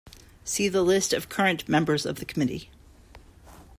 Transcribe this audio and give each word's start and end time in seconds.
See 0.43 0.67
the 0.67 0.81
list 0.81 1.13
of 1.13 1.29
current 1.29 1.69
members 1.69 2.07
of 2.07 2.15
the 2.15 2.25
Committee. 2.25 2.71